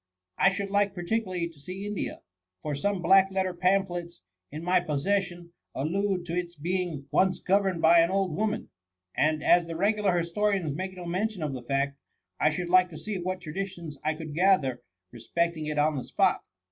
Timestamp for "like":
0.71-0.95, 12.69-12.89